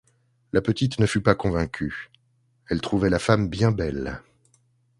La 0.51 0.61
petite 0.63 0.97
ne 0.99 1.05
fut 1.05 1.21
pas 1.21 1.35
convaincue; 1.35 2.09
elle 2.69 2.81
trouvait 2.81 3.11
la 3.11 3.19
femme 3.19 3.47
bien 3.49 3.69
belle. 3.71 4.23